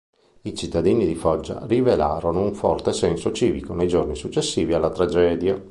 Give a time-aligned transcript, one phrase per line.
[0.41, 5.63] I cittadini di Foggia rivelarono un forte senso civico nei giorni successivi alla tragedia.